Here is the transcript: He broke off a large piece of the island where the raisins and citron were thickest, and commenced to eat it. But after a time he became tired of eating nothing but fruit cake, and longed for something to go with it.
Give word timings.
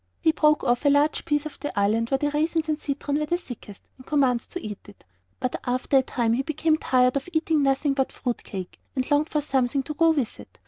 He 0.19 0.31
broke 0.31 0.63
off 0.63 0.83
a 0.83 0.89
large 0.89 1.25
piece 1.25 1.45
of 1.45 1.59
the 1.59 1.79
island 1.79 2.09
where 2.09 2.17
the 2.17 2.31
raisins 2.31 2.67
and 2.67 2.81
citron 2.81 3.19
were 3.19 3.27
thickest, 3.27 3.83
and 3.99 4.07
commenced 4.07 4.51
to 4.53 4.59
eat 4.59 4.79
it. 4.87 5.03
But 5.39 5.57
after 5.63 5.97
a 5.97 6.01
time 6.01 6.33
he 6.33 6.41
became 6.41 6.77
tired 6.77 7.15
of 7.15 7.29
eating 7.33 7.61
nothing 7.61 7.93
but 7.93 8.11
fruit 8.11 8.43
cake, 8.43 8.79
and 8.95 9.11
longed 9.11 9.29
for 9.29 9.41
something 9.41 9.83
to 9.83 9.93
go 9.93 10.09
with 10.09 10.39
it. 10.39 10.57